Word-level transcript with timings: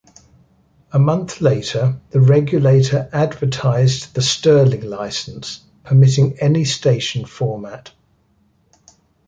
A 0.91 0.97
month 0.97 1.41
later, 1.41 2.01
the 2.09 2.19
regulator 2.21 3.07
advertised 3.13 4.15
the 4.15 4.23
Stirling 4.23 4.81
licence, 4.81 5.61
permitting 5.83 6.39
any 6.39 6.65
station 6.65 7.23
format. 7.23 7.91